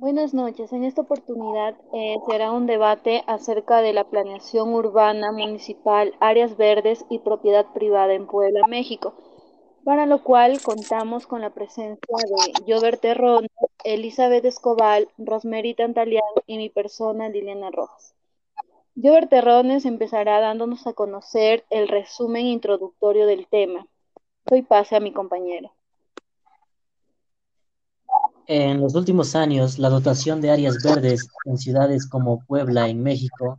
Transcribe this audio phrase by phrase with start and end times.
[0.00, 0.72] Buenas noches.
[0.72, 7.04] En esta oportunidad eh, será un debate acerca de la planeación urbana, municipal, áreas verdes
[7.10, 9.12] y propiedad privada en Puebla, México,
[9.84, 13.46] para lo cual contamos con la presencia de Jover Terrón,
[13.84, 18.14] Elizabeth Escobar, Rosemary Tantalián y mi persona Liliana Rojas.
[18.96, 23.86] Jover Terrones empezará dándonos a conocer el resumen introductorio del tema.
[24.46, 25.72] Doy pase a mi compañero.
[28.46, 33.58] En los últimos años, la dotación de áreas verdes en ciudades como Puebla, en México,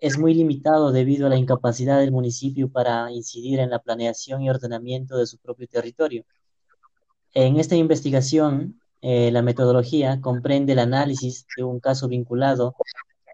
[0.00, 4.50] es muy limitado debido a la incapacidad del municipio para incidir en la planeación y
[4.50, 6.24] ordenamiento de su propio territorio.
[7.34, 12.74] En esta investigación, eh, la metodología comprende el análisis de un caso vinculado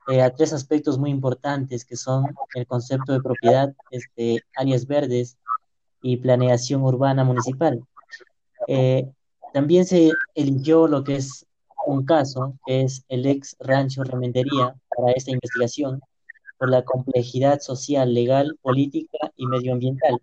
[0.09, 5.39] eh, a tres aspectos muy importantes que son el concepto de propiedad, este, áreas verdes
[6.03, 7.81] y planeación urbana municipal.
[8.67, 9.09] Eh,
[9.53, 11.47] también se eligió lo que es
[11.87, 16.01] un caso, que es el ex rancho Remendería, para esta investigación,
[16.59, 20.21] por la complejidad social, legal, política y medioambiental.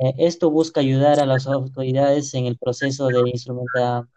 [0.00, 4.08] Eh, esto busca ayudar a las autoridades en el proceso de, instrumenta,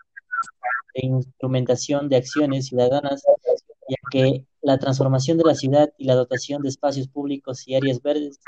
[0.95, 3.23] de instrumentación de acciones ciudadanas,
[3.89, 8.01] ya que la transformación de la ciudad y la dotación de espacios públicos y áreas
[8.01, 8.39] verdes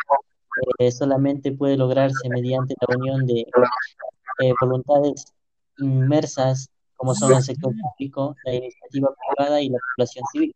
[0.80, 3.46] eh, solamente puede lograrse mediante la unión de
[4.42, 5.34] eh, voluntades
[5.80, 10.56] inmersas como son el sector público, la iniciativa privada y la población civil.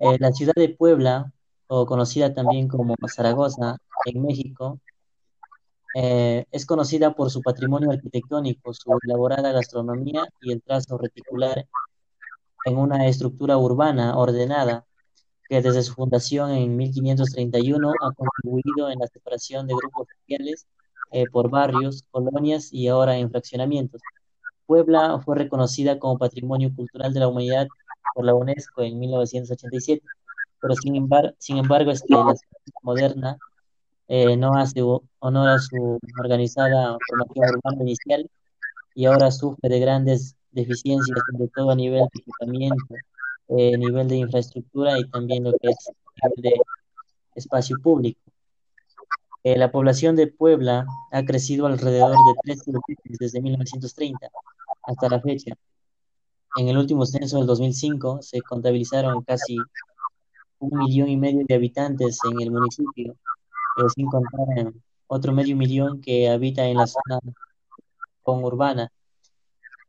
[0.00, 1.32] Eh, la ciudad de Puebla,
[1.68, 4.80] o conocida también como Zaragoza, en México,
[5.94, 11.66] eh, es conocida por su patrimonio arquitectónico, su elaborada gastronomía y el trazo reticular
[12.64, 14.84] en una estructura urbana ordenada
[15.48, 20.66] que desde su fundación en 1531 ha contribuido en la separación de grupos sociales
[21.10, 24.00] eh, por barrios, colonias y ahora en fraccionamientos.
[24.66, 27.68] Puebla fue reconocida como Patrimonio Cultural de la Humanidad
[28.14, 30.02] por la UNESCO en 1987,
[30.60, 33.38] pero sin, embargo, sin embargo este, la ciudad moderna
[34.08, 34.82] eh, no hace
[35.20, 38.28] honor a su organizada formación urbana inicial
[38.94, 42.94] y ahora sufre de grandes deficiencias, sobre todo a nivel de equipamiento,
[43.48, 45.90] eh, nivel de infraestructura y también lo que es
[46.22, 46.60] nivel de
[47.34, 48.20] espacio público.
[49.44, 54.28] Eh, la población de Puebla ha crecido alrededor de tres veces desde 1930
[54.82, 55.54] hasta la fecha.
[56.56, 59.56] En el último censo del 2005 se contabilizaron casi
[60.58, 64.72] un millón y medio de habitantes en el municipio, eh, sin contar
[65.06, 67.20] otro medio millón que habita en la zona
[68.24, 68.90] urbana.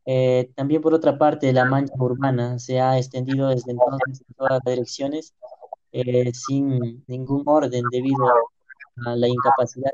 [0.06, 4.52] Eh, también por otra parte, la mancha urbana se ha extendido desde entonces en todas
[4.52, 5.34] las direcciones
[5.92, 8.26] eh, sin ningún orden debido
[9.04, 9.92] la incapacidad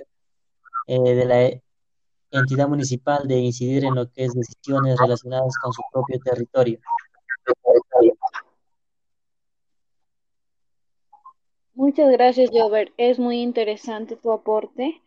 [0.87, 1.61] de la
[2.41, 6.79] entidad municipal de incidir en lo que es decisiones relacionadas con su propio territorio.
[11.75, 12.93] Muchas gracias, Jover.
[12.97, 15.03] Es muy interesante tu aporte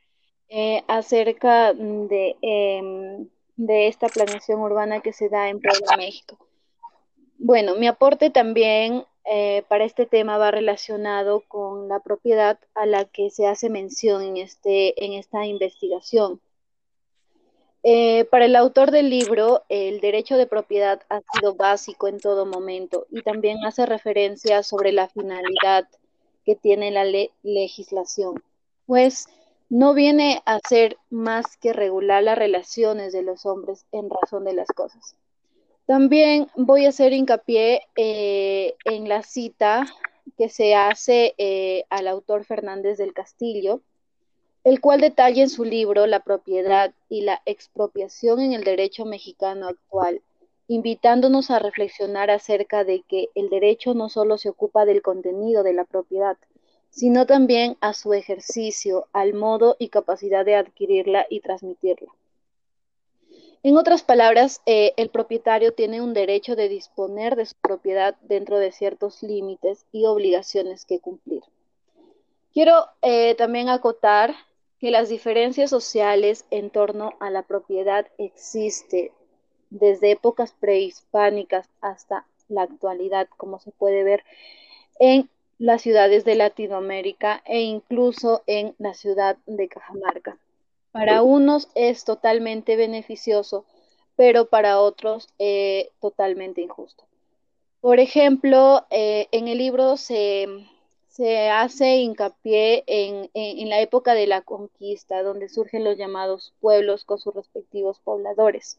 [0.49, 6.37] eh, acerca de, em, de esta planeación urbana que se da en Puebla, México.
[7.37, 13.05] Bueno, mi aporte también eh, para este tema va relacionado con la propiedad a la
[13.05, 16.41] que se hace mención en, este, en esta investigación.
[17.83, 22.47] Eh, para el autor del libro, el derecho de propiedad ha sido básico en todo
[22.47, 25.87] momento y también hace referencia sobre la finalidad
[26.43, 27.05] que tiene la
[27.43, 28.43] legislación,
[28.87, 29.27] pues
[29.69, 34.53] no viene a ser más que regular las relaciones de los hombres en razón de
[34.53, 35.15] las cosas.
[35.89, 39.87] También voy a hacer hincapié eh, en la cita
[40.37, 43.81] que se hace eh, al autor Fernández del Castillo,
[44.63, 49.67] el cual detalla en su libro la propiedad y la expropiación en el derecho mexicano
[49.67, 50.21] actual,
[50.67, 55.73] invitándonos a reflexionar acerca de que el derecho no solo se ocupa del contenido de
[55.73, 56.37] la propiedad,
[56.91, 62.11] sino también a su ejercicio, al modo y capacidad de adquirirla y transmitirla.
[63.61, 68.57] En otras palabras, eh, el propietario tiene un derecho de disponer de su propiedad dentro
[68.57, 71.43] de ciertos límites y obligaciones que cumplir.
[72.53, 74.33] Quiero eh, también acotar
[74.79, 79.11] que las diferencias sociales en torno a la propiedad existen
[79.69, 84.23] desde épocas prehispánicas hasta la actualidad, como se puede ver
[84.99, 90.37] en las ciudades de Latinoamérica e incluso en la ciudad de Cajamarca.
[90.91, 93.65] Para unos es totalmente beneficioso,
[94.15, 97.05] pero para otros eh, totalmente injusto.
[97.81, 100.47] Por ejemplo, eh, en el libro se
[101.19, 107.19] se hace hincapié en, la época de la conquista, donde surgen los llamados pueblos con
[107.19, 108.77] sus respectivos pobladores.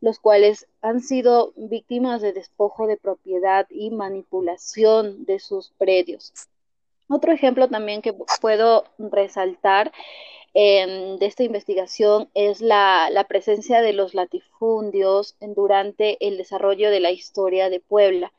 [0.00, 6.32] los cuales han sido víctimas de despojo de propiedad y manipulación de sus predios.
[7.08, 9.92] Otro ejemplo también que puedo resaltar
[10.54, 17.00] eh, de esta investigación es la, la, presencia de los latifundios durante el desarrollo de
[17.00, 18.32] la historia de Puebla,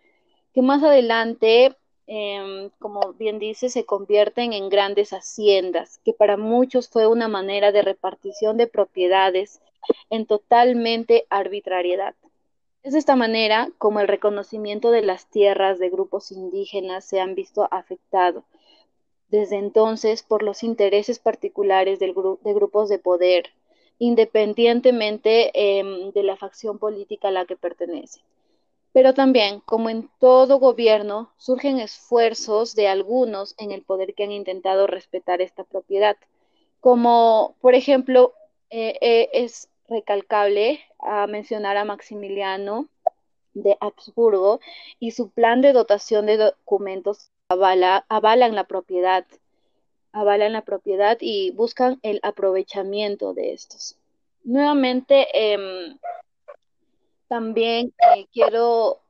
[0.53, 1.75] que más adelante,
[2.07, 7.73] eh, como bien dice, se convierten en grandes haciendas, que para muchos fue una manera
[7.73, 9.59] de repartición de propiedades
[10.09, 12.15] en totalmente arbitrariedad.
[12.81, 17.35] Es de esta manera como el reconocimiento de las tierras de grupos indígenas se han
[17.35, 18.45] visto afectado
[19.35, 22.13] desde entonces por los intereses particulares de
[22.53, 23.49] grupos de poder,
[23.99, 28.21] independientemente eh, de la facción política a la que pertenece.
[28.93, 34.31] Pero también, como en todo gobierno, surgen esfuerzos de algunos en el poder que han
[34.31, 36.15] intentado respetar esta propiedad,
[36.79, 38.33] como por ejemplo
[38.69, 40.79] eh, eh, es recalcable
[41.27, 42.87] mencionar a Maximiliano
[43.53, 44.59] de Habsburgo
[44.99, 49.25] y su plan de dotación de documentos avala, avalan la propiedad,
[50.11, 53.97] avalan la propiedad y buscan el aprovechamiento de estos.
[54.43, 55.97] Nuevamente, eh,
[57.27, 59.01] también eh, quiero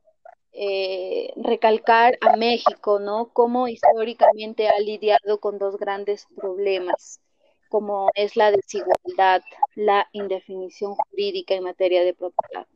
[0.54, 3.30] eh, recalcar a México, ¿no?
[3.34, 7.20] Cómo históricamente ha lidiado con dos grandes problemas,
[7.68, 9.44] como es la desigualdad,
[9.76, 12.68] la indefinición jurídica en materia de propiedad.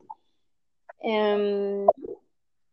[1.02, 1.86] Eh,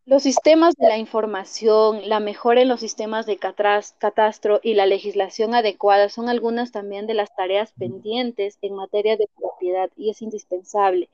[0.07, 5.53] los sistemas de la información, la mejora en los sistemas de catastro y la legislación
[5.53, 11.09] adecuada son algunas también de las tareas pendientes en materia de propiedad y es indispensable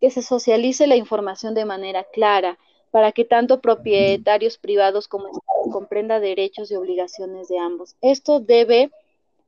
[0.00, 2.58] que se socialice la información de manera clara
[2.90, 7.94] para que tanto propietarios privados como Estados comprenda derechos y obligaciones de ambos.
[8.00, 8.90] Esto debe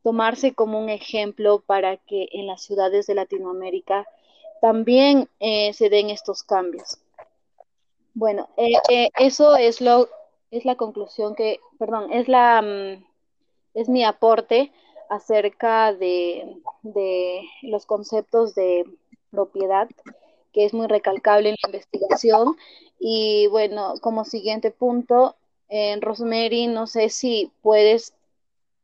[0.04, 4.06] tomarse como un ejemplo para que en las ciudades de Latinoamérica
[4.60, 6.98] también eh, se den estos cambios.
[8.18, 10.08] Bueno, eh, eh, eso es lo
[10.50, 13.04] es la conclusión que, perdón, es la um,
[13.74, 14.72] es mi aporte
[15.08, 18.84] acerca de, de, los conceptos de
[19.30, 19.88] propiedad,
[20.52, 22.56] que es muy recalcable en la investigación.
[22.98, 25.36] Y bueno, como siguiente punto,
[25.68, 28.14] eh, Rosemary, no sé si puedes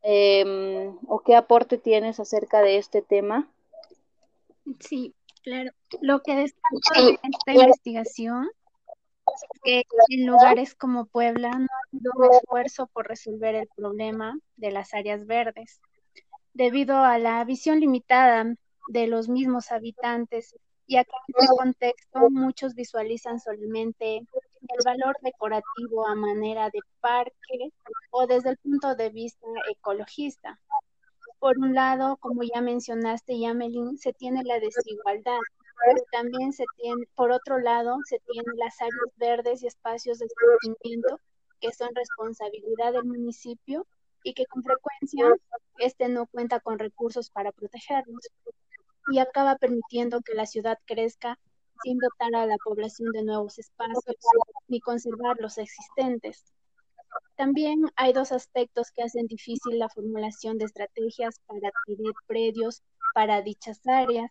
[0.02, 3.48] eh, o qué aporte tienes acerca de este tema.
[4.78, 5.72] Sí, claro.
[6.02, 8.48] Lo que destaco de esta investigación
[9.62, 14.70] que en lugares como Puebla no ha habido un esfuerzo por resolver el problema de
[14.70, 15.80] las áreas verdes,
[16.52, 18.54] debido a la visión limitada
[18.88, 20.54] de los mismos habitantes,
[20.86, 27.72] y acá en este contexto muchos visualizan solamente el valor decorativo a manera de parque
[28.10, 30.60] o desde el punto de vista ecologista.
[31.38, 35.38] Por un lado, como ya mencionaste, Yamelin, se tiene la desigualdad
[36.12, 41.20] también se tiene, por otro lado, se tienen las áreas verdes y espacios de esparcimiento
[41.60, 43.86] que son responsabilidad del municipio
[44.22, 45.26] y que con frecuencia
[45.78, 48.20] este no cuenta con recursos para protegerlos
[49.08, 51.38] y acaba permitiendo que la ciudad crezca
[51.82, 54.16] sin dotar a la población de nuevos espacios
[54.68, 56.44] ni conservar los existentes.
[57.36, 62.82] También hay dos aspectos que hacen difícil la formulación de estrategias para adquirir predios
[63.14, 64.30] para dichas áreas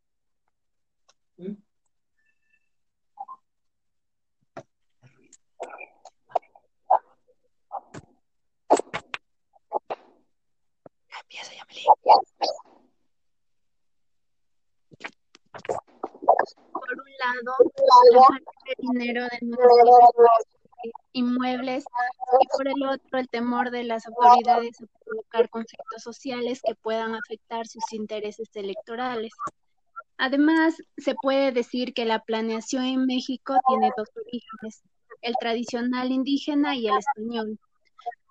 [16.73, 17.55] Por un lado,
[18.11, 19.57] la falta de dinero municipio
[20.15, 20.29] para
[21.13, 21.83] inmuebles
[22.39, 27.15] y por el otro el temor de las autoridades a provocar conflictos sociales que puedan
[27.15, 29.31] afectar sus intereses electorales.
[30.17, 34.83] Además, se puede decir que la planeación en México tiene dos orígenes,
[35.21, 37.59] el tradicional indígena y el español.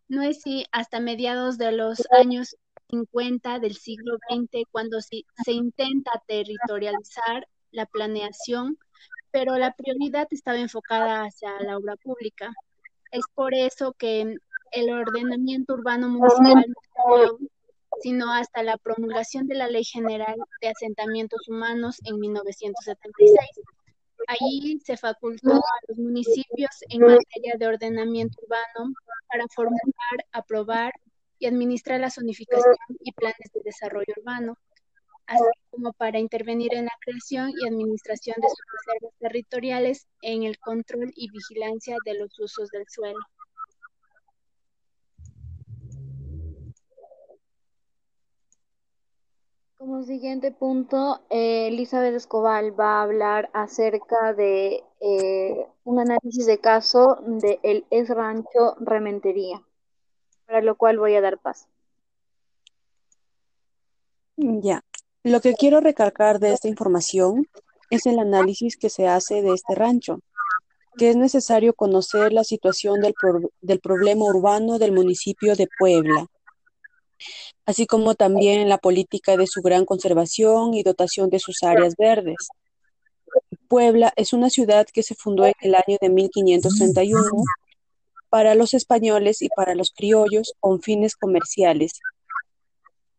[0.08, 2.56] No es si hasta mediados de los años
[2.90, 8.78] 50 del siglo XX, cuando se, se intenta territorializar la planeación,
[9.30, 12.52] pero la prioridad estaba enfocada hacia la obra pública.
[13.12, 14.36] Es por eso que
[14.72, 17.38] el ordenamiento urbano municipal no
[18.00, 23.38] sino hasta la promulgación de la Ley General de Asentamientos Humanos en 1976.
[24.26, 28.92] Allí se facultó a los municipios en materia de ordenamiento urbano
[29.28, 30.92] para formular, aprobar
[31.40, 34.56] y administra la zonificación y planes de desarrollo urbano.
[35.26, 40.58] así como para intervenir en la creación y administración de sus reservas territoriales en el
[40.58, 43.20] control y vigilancia de los usos del suelo.
[49.80, 56.58] Como siguiente punto, eh, Elizabeth Escobar va a hablar acerca de eh, un análisis de
[56.58, 59.62] caso de el ex rancho Rementería,
[60.50, 61.66] para lo cual voy a dar paso.
[64.36, 64.82] Ya,
[65.22, 67.46] lo que quiero recalcar de esta información
[67.90, 70.20] es el análisis que se hace de este rancho,
[70.96, 73.14] que es necesario conocer la situación del,
[73.60, 76.26] del problema urbano del municipio de Puebla
[77.66, 82.48] así como también la política de su gran conservación y dotación de sus áreas verdes.
[83.68, 87.22] Puebla es una ciudad que se fundó en el año de 1531
[88.30, 92.00] para los españoles y para los criollos con fines comerciales.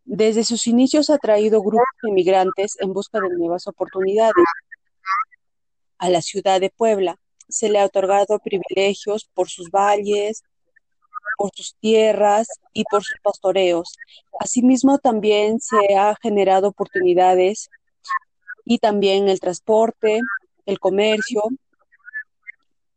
[0.06, 4.46] Desde sus inicios ha traído grupos de migrantes en busca de nuevas oportunidades.
[6.00, 10.44] A la ciudad de Puebla se le ha otorgado privilegios por sus valles,
[11.38, 13.96] por sus tierras y por sus pastoreos.
[14.39, 17.70] Asimismo, también se ha generado oportunidades
[18.63, 20.20] y también el transporte,
[20.65, 21.44] el comercio,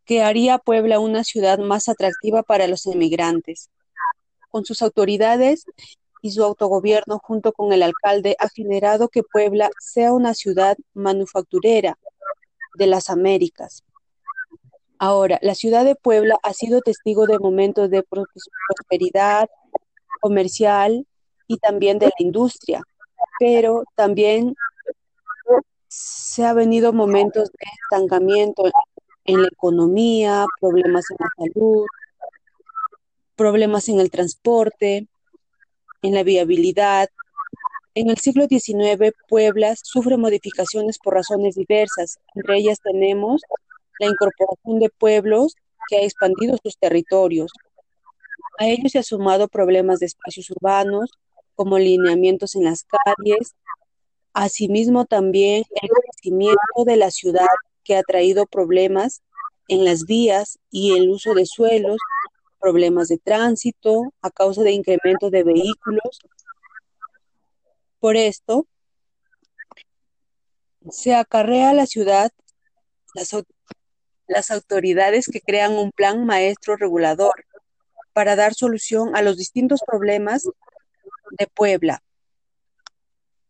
[0.04, 3.70] que haría Puebla una ciudad más atractiva para los emigrantes.
[4.50, 5.64] Con sus autoridades
[6.22, 11.98] y su autogobierno junto con el alcalde ha generado que Puebla sea una ciudad manufacturera
[12.74, 13.82] de las Américas.
[14.98, 19.48] Ahora, la ciudad de Puebla ha sido testigo de momentos de prosperidad
[20.20, 21.06] comercial
[21.46, 22.82] y también de la industria,
[23.38, 24.54] pero también
[25.88, 28.64] se ha venido momentos de estancamiento
[29.24, 31.86] en la economía, problemas en la salud,
[33.36, 35.08] problemas en el transporte,
[36.02, 37.08] en la viabilidad.
[37.94, 42.18] En el siglo XIX, Puebla sufre modificaciones por razones diversas.
[42.34, 43.42] Entre ellas tenemos
[43.98, 45.54] la incorporación de pueblos
[45.88, 47.52] que ha expandido sus territorios.
[48.58, 51.10] A ello se ha sumado problemas de espacios urbanos,
[51.54, 53.54] como lineamientos en las calles,
[54.32, 57.46] asimismo también el crecimiento de la ciudad
[57.84, 59.22] que ha traído problemas
[59.68, 61.98] en las vías y el uso de suelos,
[62.60, 66.20] problemas de tránsito a causa de incremento de vehículos.
[68.00, 68.66] Por esto,
[70.90, 72.30] se acarrea a la ciudad
[73.14, 73.30] las,
[74.26, 77.44] las autoridades que crean un plan maestro regulador
[78.12, 80.48] para dar solución a los distintos problemas
[81.38, 82.02] de Puebla.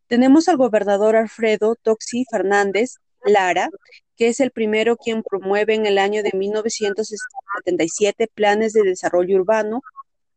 [0.07, 3.71] Tenemos al gobernador Alfredo Toxi Fernández Lara,
[4.16, 9.83] que es el primero quien promueve en el año de 1977 planes de desarrollo urbano,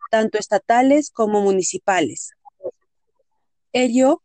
[0.10, 2.32] tanto estatales como municipales.
[3.74, 4.22] Ello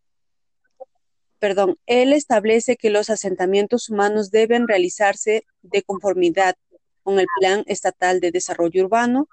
[1.42, 6.54] perdón, él establece que los asentamientos humanos deben realizarse de conformidad
[7.02, 9.26] con el Plan Estatal de Desarrollo Urbano,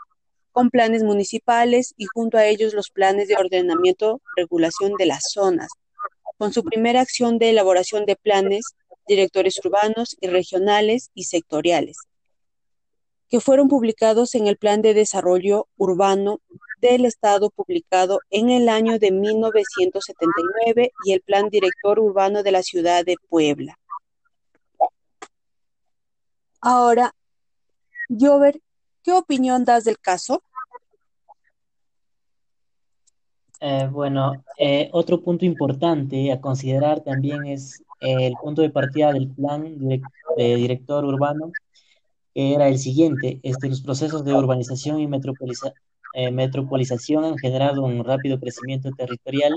[0.51, 5.69] con planes municipales y junto a ellos los planes de ordenamiento, regulación de las zonas,
[6.39, 8.73] con su primera acción de elaboración de planes,
[9.09, 11.97] directores urbanos y regionales y sectoriales,
[13.27, 16.39] que fueron publicados en el Plan de Desarrollo Urbano
[16.79, 22.63] del Estado publicado en el año de 1979 y el Plan Director Urbano de la
[22.63, 23.77] Ciudad de Puebla.
[26.61, 27.13] Ahora,
[28.07, 28.61] Jover,
[29.03, 30.43] ¿qué opinión das del caso?
[33.59, 39.29] Eh, bueno, eh, otro punto importante a considerar también es el punto de partida del
[39.29, 41.51] plan de director urbano,
[42.33, 45.73] era el siguiente, este, los procesos de urbanización y metropolización
[46.13, 49.53] eh, metropolización han generado un rápido crecimiento territorial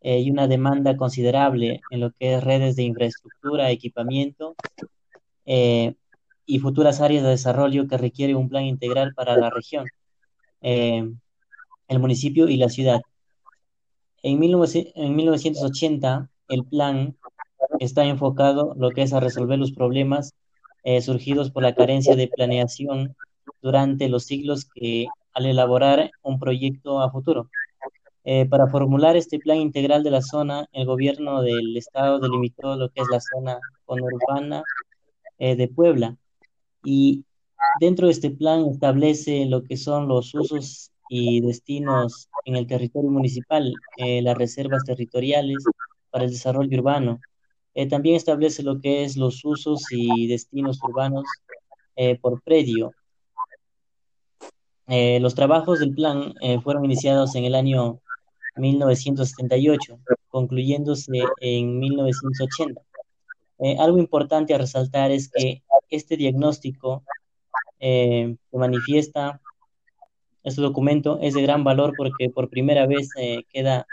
[0.00, 4.54] eh, y una demanda considerable en lo que es redes de infraestructura, equipamiento
[5.46, 5.94] eh,
[6.46, 9.86] y futuras áreas de desarrollo que requiere un plan integral para la región,
[10.60, 13.02] el municipio y la ciudad.
[14.22, 17.16] En, en 1980, el plan
[17.80, 20.34] está enfocado lo que es a resolver los problemas
[21.00, 23.16] surgidos por la carencia de planeación
[23.62, 27.48] durante los siglos que al elaborar un proyecto a futuro.
[28.26, 32.88] Eh, para formular este plan integral de la zona, el gobierno del estado delimitó lo
[32.88, 34.62] que es la zona conurbana
[35.38, 36.16] eh, de Puebla
[36.82, 37.24] y
[37.80, 43.10] dentro de este plan establece lo que son los usos y destinos en el territorio
[43.10, 45.62] municipal, eh, las reservas territoriales
[46.10, 47.20] para el desarrollo urbano.
[47.90, 51.24] También establece lo que es los usos y destinos urbanos
[52.20, 52.92] por predio,
[54.86, 58.00] eh, los trabajos del plan eh, fueron iniciados en el año
[58.56, 62.80] 1978 concluyéndose en 1980.
[63.60, 67.04] Eh, algo importante a resaltar es que este diagnóstico
[67.78, 69.40] eh, que manifiesta
[70.42, 73.86] este documento es de gran valor porque por primera vez eh, queda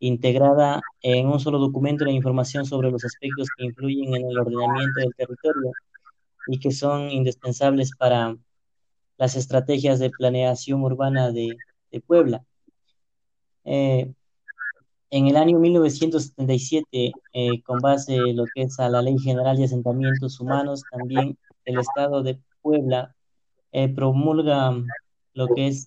[0.00, 5.00] integrada en un solo documento la información sobre los aspectos que influyen en el ordenamiento
[5.00, 5.72] del territorio
[6.48, 8.36] y que son indispensables para
[9.18, 11.56] las estrategias de planeación urbana de,
[12.06, 12.44] Puebla.
[13.64, 14.12] Eh,
[15.10, 19.56] en el año 1977, eh, con base en lo que es a la Ley General
[19.56, 23.14] de Asentamientos Humanos, también el Estado de Puebla
[23.72, 24.72] eh, promulga
[25.34, 25.86] lo que es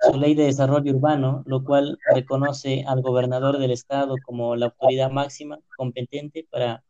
[0.00, 5.10] su ley de desarrollo urbano, lo cual reconoce al gobernador del estado como la autoridad
[5.10, 6.82] máxima competente para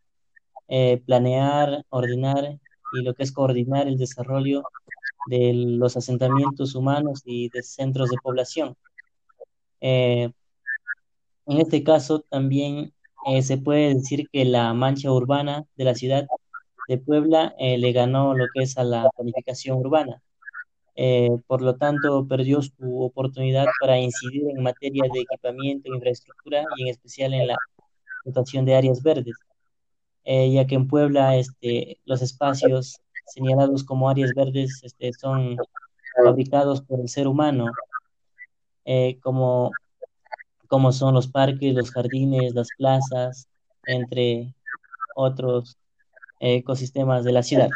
[1.06, 2.58] planear, ordenar
[2.92, 4.62] y lo que es coordinar el desarrollo
[5.26, 8.76] de los asentamientos humanos y de centros de población.
[9.80, 10.30] Eh,
[11.46, 12.92] en este caso también
[13.26, 16.26] eh, se puede decir que la mancha urbana de la ciudad
[16.88, 20.22] de Puebla eh, le ganó lo que es a la planificación urbana.
[21.46, 26.88] Por lo tanto, perdió su oportunidad para incidir en materia de equipamiento, infraestructura y en
[26.88, 27.56] especial en la
[28.24, 29.36] dotación de áreas verdes,
[30.24, 35.56] ya que en Puebla este, los espacios señalados como áreas verdes este, son
[36.24, 37.70] fabricados por el ser humano,
[38.84, 39.70] eh, como,
[40.68, 43.48] como son los parques, los jardines, las plazas,
[43.86, 44.54] entre
[45.14, 45.76] otros
[46.40, 47.68] ecosistemas de la ciudad.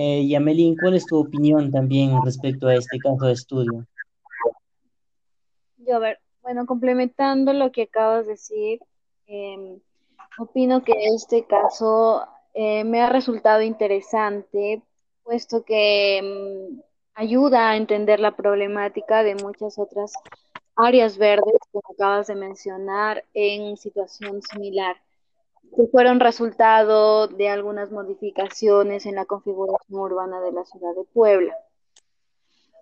[0.00, 3.84] Eh, Yamelín, ¿cuál es tu opinión también respecto a este caso de estudio?
[5.78, 8.78] Yo, a ver, bueno, complementando lo que acabas de decir,
[9.26, 9.80] em,
[10.38, 14.82] opino que este caso eh, me ha resultado interesante,
[15.24, 16.80] puesto que mm,
[17.14, 20.12] ayuda a entender la problemática de muchas otras
[20.76, 24.94] áreas verdes, como acabas de mencionar, en situación similar,
[25.78, 31.54] que fueron resultado de algunas modificaciones en la configuración urbana de la ciudad de Puebla.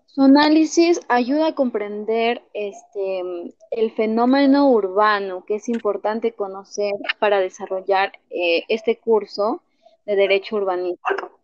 [0.07, 8.13] Su análisis ayuda a comprender este, el fenómeno urbano que es importante conocer para desarrollar
[8.31, 9.61] eh, este curso
[10.07, 11.39] de Derecho Urbanístico.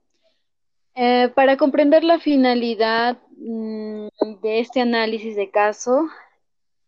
[0.94, 4.06] Eh, para comprender la finalidad mm,
[4.40, 6.08] de este análisis de caso,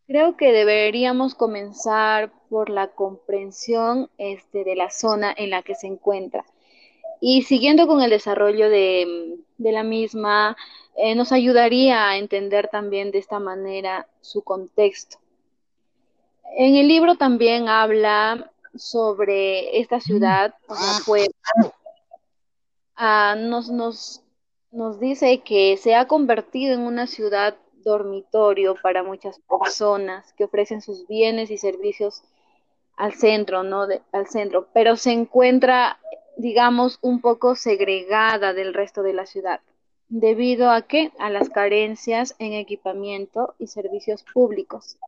[0.07, 5.89] creo que deberíamos comenzar por la comprensión este, de la zona en la que se
[5.89, 6.45] encuentra.
[7.21, 10.57] Y siguiendo con el desarrollo de, la misma,
[10.95, 15.19] eh, nos ayudaría a entender también de esta manera su contexto.
[16.57, 21.25] En el libro también habla sobre esta ciudad, o sea,
[22.95, 24.23] ah, nos, nos,
[24.71, 30.83] nos dice que se ha convertido en una ciudad dormitorio para muchas personas que ofrecen
[30.83, 32.23] sus bienes y servicios
[32.97, 33.87] al centro, ¿no?
[34.13, 35.99] al centro, pero se encuentra,
[36.37, 39.61] digamos, un poco segregada del resto de la ciudad.
[40.09, 41.13] ¿Debido a qué?
[41.19, 44.99] A las carencias en equipamiento y servicios públicos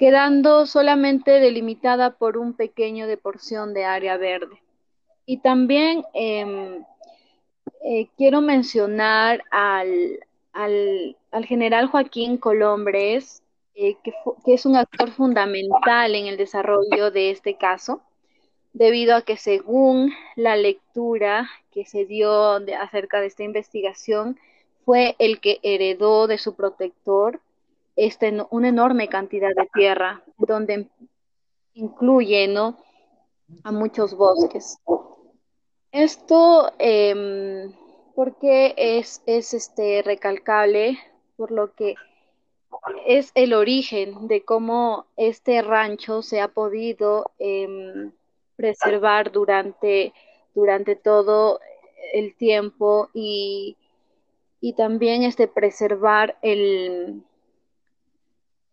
[0.00, 4.62] quedando solamente delimitada por un pequeño de porción de área verde.
[5.26, 6.82] Y también em,
[7.84, 10.20] eh, quiero mencionar al,
[11.44, 13.42] general Joaquín Colombres,
[13.82, 14.12] eh, que,
[14.44, 18.02] es un actor fundamental en el desarrollo de este caso,
[18.74, 24.38] debido a que según la lectura que se dio acerca de esta investigación,
[24.84, 27.40] fue el que heredó de su protector
[27.96, 30.86] este, una enorme cantidad de tierra, donde
[31.72, 32.76] incluye ¿no?
[33.64, 34.76] a muchos bosques.
[35.90, 37.70] Esto, eh,
[38.14, 40.98] porque es, es este, recalcable,
[41.36, 41.94] por lo que
[43.06, 48.12] es el origen de cómo este rancho se ha podido em,
[48.56, 50.12] preservar durante,
[50.54, 51.60] durante todo
[52.12, 53.76] el tiempo y,
[54.60, 57.22] y también este, preservar el,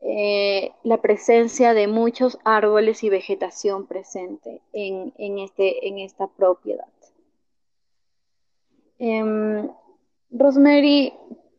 [0.01, 6.87] eh, la presencia de muchos árboles y vegetación presente en, este, en esta propiedad.
[8.99, 9.69] Em,
[10.31, 11.13] Rosemary,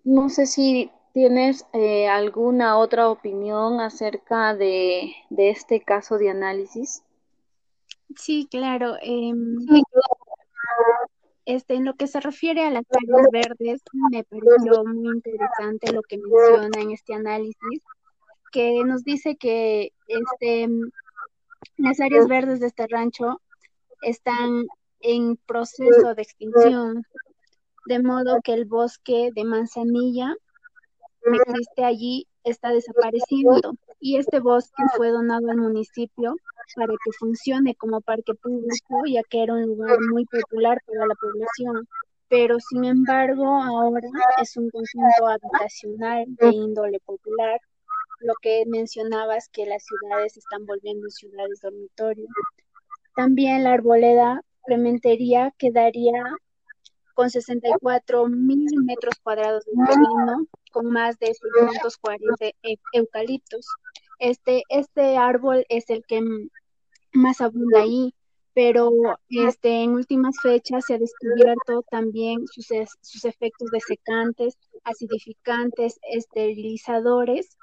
[0.05, 7.03] no sé si tienes eh, alguna otra opinión acerca de, este caso de análisis.
[8.17, 8.97] Sí, claro.
[9.03, 9.57] Em,
[11.45, 16.03] este, en lo que se refiere a las áreas verdes, me pareció muy interesante lo
[16.03, 17.83] que menciona en este análisis,
[18.53, 20.69] que nos dice que este,
[21.77, 23.41] las áreas verdes de este rancho
[24.03, 24.67] están
[25.01, 27.03] en proceso de extinción,
[27.87, 30.37] de modo que el bosque de manzanilla
[31.23, 33.73] existe allí está desapareciendo.
[34.01, 36.37] y este bosque fue donado al municipio
[36.77, 41.15] para que funcione como parque público, ya que era un lugar muy popular para la
[41.15, 41.89] población.
[42.29, 44.09] Pero sin embargo, ahora
[44.41, 47.59] es un conjunto habitacional de índole popular.
[48.21, 52.27] Lo que mencionabas que las ciudades están volviendo ciudades dormitorio.
[53.17, 56.23] También la arboleda Clementería quedaría
[57.19, 62.53] con 64 mil metros cuadrados de terreno, con más de 640
[62.93, 63.67] eucaliptos.
[64.21, 66.23] Este, este árbol es el que
[67.13, 68.15] más abunda ahí,
[68.55, 68.93] pero
[69.31, 72.69] este, en últimas fechas se ha descubierto también sus,
[73.01, 77.59] sus efectos desecantes, acidificantes, esterilizadores,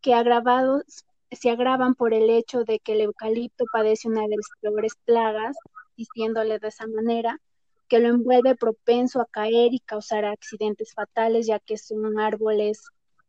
[0.00, 0.82] que agravados
[1.30, 5.56] se agravan por el hecho de que el eucalipto padece una de las peores plagas,
[5.96, 7.40] diciéndole de esa manera,
[7.88, 12.82] que lo envuelve propenso a caer y causar accidentes fatales, ya que son árboles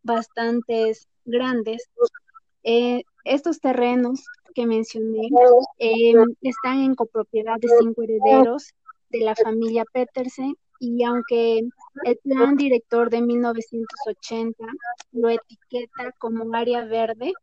[0.03, 0.93] bastante
[1.25, 1.89] grandes.
[2.63, 5.29] Eh, estos terrenos que mencioné
[5.77, 8.73] eh, están en copropiedad de cinco herederos
[9.09, 11.61] de la familia Petersen y aunque
[12.03, 14.63] el plan director de 1980
[15.11, 17.33] lo etiqueta como área verde,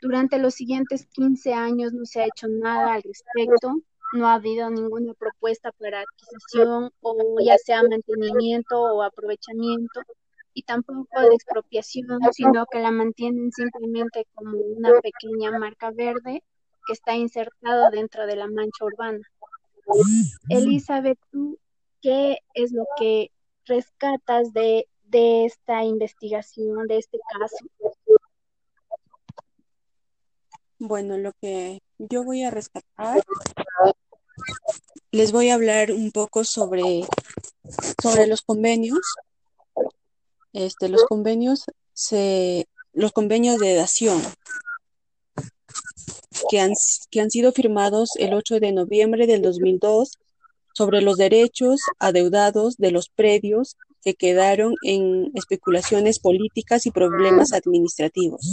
[0.00, 3.76] durante los siguientes 15 años no se ha hecho nada al respecto
[4.14, 10.00] no ha habido ninguna propuesta para adquisición o ya sea mantenimiento o aprovechamiento
[10.54, 16.44] y tampoco de expropiación, sino que la mantienen simplemente como una pequeña marca verde
[16.86, 19.26] que está insertado dentro de la mancha urbana.
[20.48, 21.58] Elizabeth, ¿tú
[22.00, 23.32] qué es lo que
[23.64, 27.56] rescatas de, de esta investigación, de este caso?
[30.78, 33.22] Bueno, lo que yo voy a rescatar
[35.10, 37.06] les voy a hablar un poco sobre,
[38.02, 39.00] sobre los convenios.
[40.52, 44.22] Este, los convenios se, los convenios de dación
[46.48, 46.72] que han,
[47.10, 50.18] que han sido firmados el 8 de noviembre del 2002
[50.72, 58.52] sobre los derechos adeudados de los predios que quedaron en especulaciones políticas y problemas administrativos.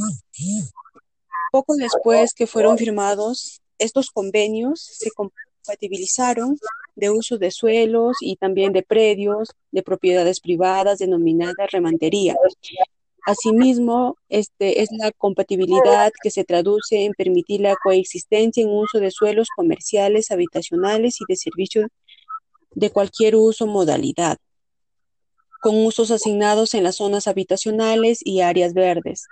[1.52, 5.10] Poco después que fueron firmados estos convenios, se,
[5.64, 6.58] compatibilizaron
[6.96, 12.36] de uso de suelos y también de predios, de propiedades privadas denominadas remantería.
[13.26, 19.12] Asimismo, este es la compatibilidad que se traduce en permitir la coexistencia en uso de
[19.12, 21.88] suelos comerciales, habitacionales y de servicios
[22.74, 24.38] de cualquier uso modalidad,
[25.62, 29.28] con usos asignados en las zonas habitacionales y áreas verdes.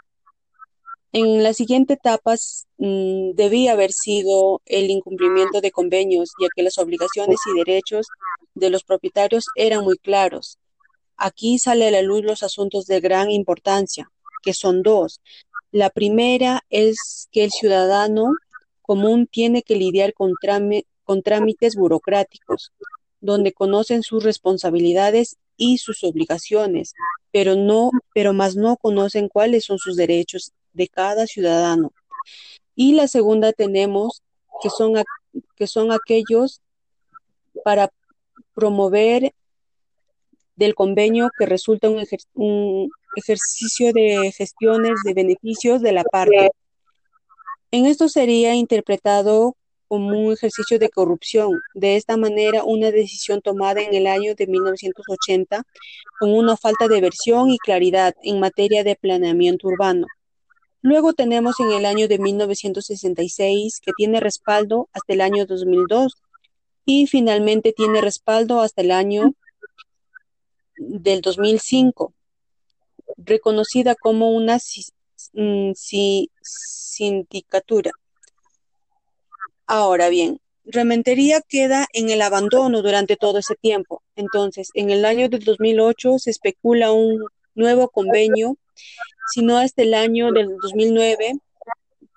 [1.12, 2.36] En la siguiente etapa
[2.78, 8.08] mm, debía haber sido el incumplimiento de convenios, ya que las obligaciones y derechos
[8.54, 10.60] de los propietarios eran muy claros.
[11.18, 14.12] Aquí sale a la luz los asuntos de gran importancia,
[14.44, 15.20] que son dos.
[15.72, 18.34] La primera es que el ciudadano
[18.84, 20.34] común tiene que lidiar con,
[21.24, 22.72] trámites burocráticos,
[23.20, 26.94] donde conocen sus responsabilidades y sus obligaciones,
[27.32, 27.56] pero
[28.14, 31.92] pero más no conocen cuáles son sus derechos de cada ciudadano.
[32.76, 34.24] Y la segunda tenemos
[34.62, 34.94] que son,
[35.56, 36.62] que son aquellos
[37.64, 37.92] para
[38.54, 39.34] promover
[40.56, 46.52] del convenio que resulta un, un, ejercicio de gestiones de beneficios de la parte.
[47.72, 49.56] En esto sería interpretado
[49.88, 51.60] como un ejercicio de corrupción.
[51.74, 55.64] De esta manera, una decisión tomada en el año de 1980
[56.20, 60.06] con una falta de versión y claridad en materia de planeamiento urbano.
[60.82, 66.14] Luego tenemos en el año de 1966 que tiene respaldo hasta el año 2002
[66.86, 69.34] y finalmente tiene respaldo hasta el año
[70.78, 72.14] del 2005,
[73.18, 74.58] reconocida como una
[75.34, 77.92] mm, sindicatura.
[79.68, 80.40] Ahora bien,
[80.72, 84.04] Rementería queda en el abandono durante todo ese tiempo.
[84.16, 88.56] Entonces, en el año del 2008 se especula un nuevo convenio
[89.34, 91.34] sino hasta el año del 2009,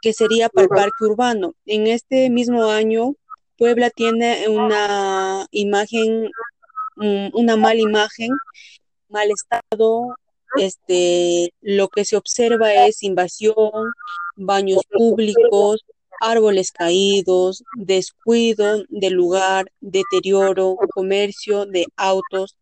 [0.01, 1.55] que sería para el parque urbano.
[1.67, 3.15] En este mismo año,
[3.57, 6.31] Puebla tiene una imagen,
[6.97, 8.31] una mala imagen,
[9.09, 10.17] mal estado,
[10.59, 13.93] este, lo que se observa es invasión,
[14.37, 15.85] baños públicos,
[16.21, 22.57] árboles caídos, descuido del lugar, deterioro, comercio de autos,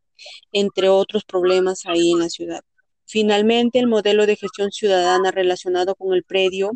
[0.52, 2.62] entre otros problemas ahí en la ciudad.
[3.10, 6.70] Finalmente, el modelo de gestión ciudadana relacionado con el predio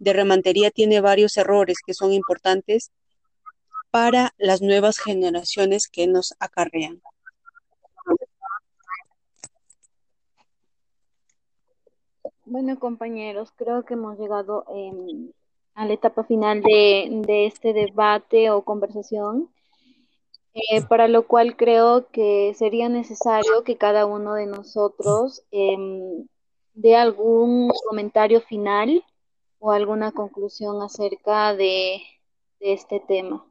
[0.00, 2.92] de remantería tiene varios errores que son importantes
[3.90, 7.00] para las nuevas generaciones que nos acarrean.
[12.44, 15.32] Bueno, compañeros, creo que hemos llegado em,
[15.74, 19.48] a la etapa final de, de este debate o conversación,
[20.54, 26.26] eh, para lo cual creo que sería necesario que cada uno de nosotros em,
[26.74, 29.04] dé algún comentario final
[29.58, 32.00] o alguna conclusión acerca de,
[32.60, 33.44] de este tema.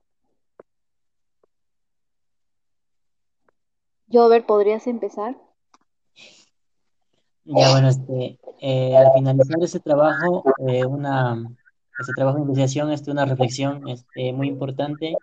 [4.09, 5.35] Jover, ¿podrías empezar?
[7.43, 11.45] Ya bueno, este, eh, al finalizar ese trabajo, eh, una,
[11.99, 15.15] ese trabajo de investigación, este, una reflexión este, muy importante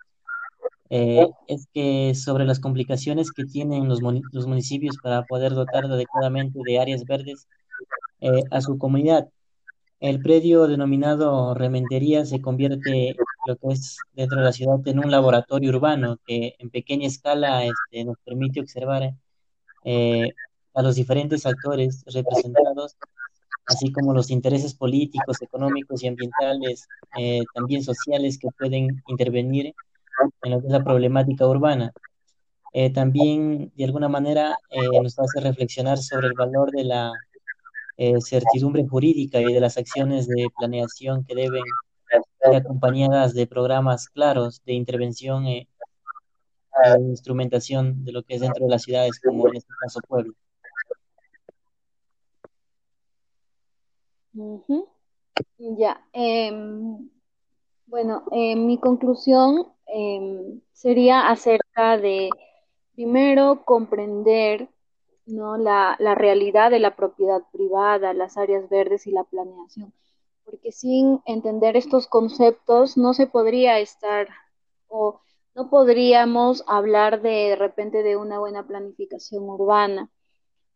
[0.89, 6.59] eh, es que sobre las complicaciones que tienen los, los municipios para poder dotar adecuadamente
[6.63, 7.47] de áreas verdes
[8.49, 9.29] a su comunidad.
[9.99, 13.15] El predio denominado Rementería se convierte
[13.47, 17.63] lo que es dentro de la ciudad en un laboratorio urbano que en pequeña escala
[17.63, 19.13] este, nos permite observar
[19.83, 20.31] eh,
[20.73, 22.97] a los diferentes actores representados,
[23.67, 29.73] así como los intereses políticos, económicos y ambientales, eh, también sociales que pueden intervenir
[30.43, 31.91] en lo que es la problemática urbana.
[32.73, 37.13] Eh, también, de alguna manera, eh, nos hace reflexionar sobre el valor de la
[38.19, 41.63] certidumbre jurídica y de las acciones de planeación que deben
[42.51, 45.69] ir acompañadas de programas claros de intervención e
[46.99, 50.33] instrumentación de lo que es dentro de las ciudades, como en este caso Pueblo.
[55.57, 57.09] Ya, em,
[57.95, 62.29] bueno, em, mi conclusión em, sería acerca de,
[62.93, 64.67] primero, comprender
[65.25, 65.55] ¿no?
[65.55, 69.93] la, la realidad de la propiedad privada, las áreas verdes y la planeación,
[70.43, 74.27] porque sin entender estos conceptos no se podría estar
[74.89, 75.21] o
[75.55, 80.09] no podríamos hablar de, repente de una buena planificación urbana.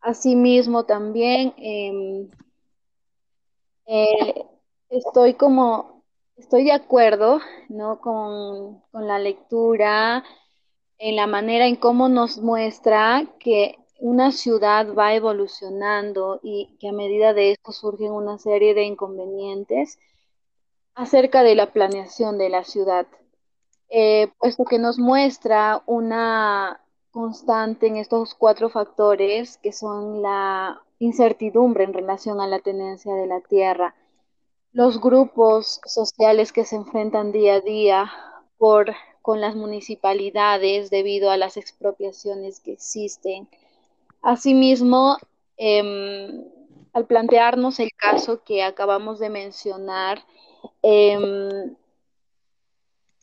[0.00, 2.26] Asimismo, también eh,
[4.88, 5.99] estoy como,
[6.40, 8.00] estoy de acuerdo, ¿no?
[8.00, 10.24] Con, con la lectura,
[10.98, 16.92] en la manera en cómo nos muestra que una ciudad va evolucionando y que a
[16.92, 19.98] medida de esto surgen una serie de inconvenientes
[20.94, 23.06] acerca de la planeación de la ciudad,
[23.90, 31.84] eh, puesto que nos muestra una constante en estos cuatro factores que son la incertidumbre
[31.84, 33.94] en relación a la tenencia de la tierra,
[34.72, 38.12] los grupos sociales que se enfrentan día a día
[38.58, 43.48] por, con las municipalidades debido a las expropiaciones que existen.
[44.22, 45.16] Asimismo,
[45.56, 46.44] eh,
[46.92, 50.24] al plantearnos el caso que acabamos de mencionar,
[50.82, 51.18] eh,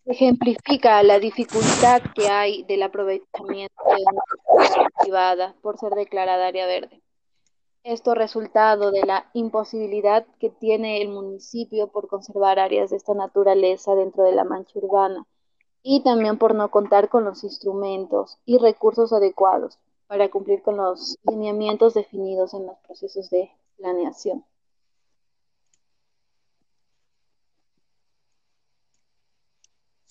[0.06, 7.02] ejemplifica la dificultad que hay del aprovechamiento de una privada por ser declarada área verde.
[7.88, 13.96] Esto resultado de la imposibilidad que tiene el municipio por conservar áreas de esta naturaleza
[13.96, 15.26] dentro de la mancha urbana
[15.84, 21.18] y también por no contar con los instrumentos y recursos adecuados para cumplir con los
[21.24, 24.44] lineamientos definidos en los procesos de planeación.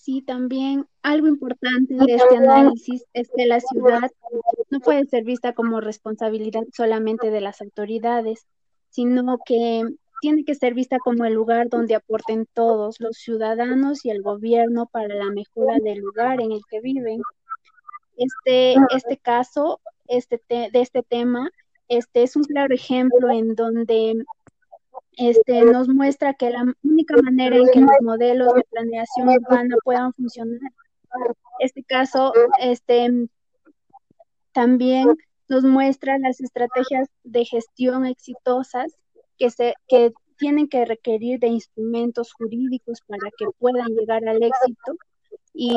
[0.07, 4.09] Sí, también algo importante de este análisis es que la ciudad
[4.71, 8.47] no puede ser vista como responsabilidad solamente de las autoridades,
[8.89, 9.83] sino que
[10.21, 14.87] tiene que ser vista como el lugar donde aporten todos los ciudadanos y el gobierno
[14.87, 17.21] para la mejora del lugar en el que viven.
[18.17, 21.51] Este, este caso este de este tema
[21.89, 24.15] este es un claro ejemplo en donde
[25.17, 30.13] este, nos muestra que la única manera en que los modelos de planeación urbana puedan
[30.13, 30.61] funcionar.
[31.59, 33.29] Este caso este,
[34.53, 35.09] también
[35.49, 38.95] nos muestra las estrategias de gestión exitosas
[39.39, 44.97] que, se, que tienen que requerir de instrumentos jurídicos para que puedan llegar al éxito
[45.59, 45.75] y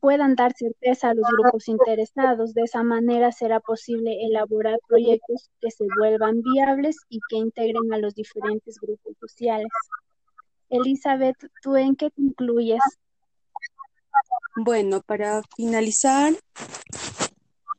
[0.00, 2.54] puedan dar certeza a los grupos interesados.
[2.54, 7.98] De esa manera será posible elaborar proyectos que se vuelvan viables y que integren a
[7.98, 9.68] los diferentes grupos sociales.
[10.70, 12.80] Elizabeth, ¿tú en qué concluyes?
[14.56, 16.32] Bueno, para finalizar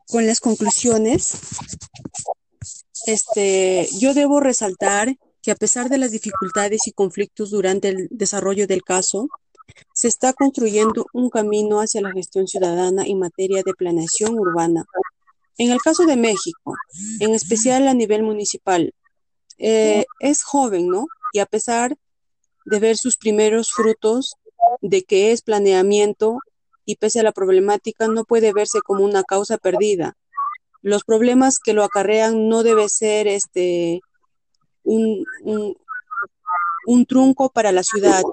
[0.07, 1.37] con las conclusiones,
[3.05, 8.65] este, yo debo resaltar que a pesar de las dificultades y conflictos durante el desarrollo
[8.65, 9.27] del caso,
[9.93, 14.85] se está construyendo un camino hacia la gestión ciudadana en materia de planeación urbana.
[15.57, 16.73] En el caso de México,
[17.19, 18.93] en especial a nivel municipal,
[19.59, 21.05] eh, es joven, ¿no?
[21.31, 21.95] Y a pesar
[22.65, 24.35] de ver sus primeros frutos
[24.81, 26.39] de que es planeamiento
[26.85, 30.17] y pese a la problemática no puede verse como una causa perdida.
[30.81, 34.01] Los problemas que lo acarrean no debe ser este
[34.83, 35.25] un,
[36.85, 38.23] un trunco para la ciudad,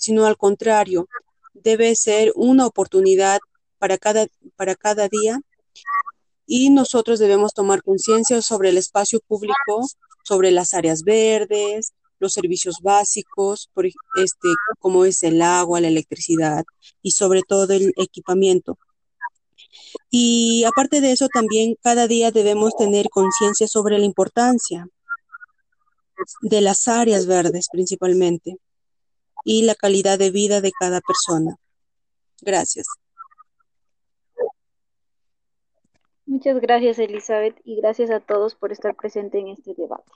[0.00, 1.08] sino al contrario,
[1.52, 3.38] debe ser una oportunidad
[3.78, 5.40] para cada, para cada día
[6.46, 9.86] y nosotros debemos tomar conciencia sobre el espacio público,
[10.24, 16.64] sobre las áreas verdes, los servicios básicos, por, este, como es el agua, la electricidad
[17.02, 18.78] y sobre todo el equipamiento.
[20.10, 24.88] Y aparte de eso, también cada día debemos tener conciencia sobre la importancia
[26.42, 28.58] de las áreas verdes principalmente
[29.44, 31.56] y la calidad de vida de cada persona.
[32.42, 32.86] Gracias.
[36.26, 40.12] Muchas gracias, Elizabeth, y gracias a todos por estar presente en este debate.